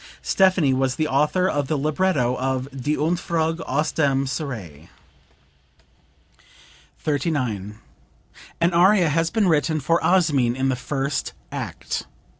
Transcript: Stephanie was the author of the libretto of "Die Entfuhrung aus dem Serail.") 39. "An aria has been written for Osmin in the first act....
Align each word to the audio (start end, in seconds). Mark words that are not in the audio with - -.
Stephanie 0.23 0.73
was 0.73 0.95
the 0.95 1.07
author 1.07 1.47
of 1.47 1.67
the 1.67 1.77
libretto 1.77 2.33
of 2.37 2.67
"Die 2.71 2.93
Entfuhrung 2.95 3.61
aus 3.67 3.91
dem 3.91 4.25
Serail.") 4.25 4.87
39. 6.97 7.77
"An 8.59 8.73
aria 8.73 9.09
has 9.09 9.29
been 9.29 9.47
written 9.47 9.79
for 9.79 10.03
Osmin 10.03 10.55
in 10.55 10.69
the 10.69 10.75
first 10.75 11.33
act.... 11.51 12.07